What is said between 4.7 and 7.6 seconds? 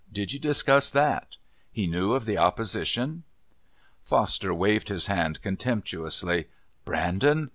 his hand contemptuously. "Brandon?